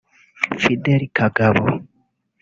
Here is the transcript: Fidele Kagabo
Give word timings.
Fidele 0.61 1.05
Kagabo 1.17 1.63